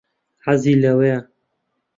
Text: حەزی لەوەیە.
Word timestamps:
حەزی 0.45 0.75
لەوەیە. 0.83 1.19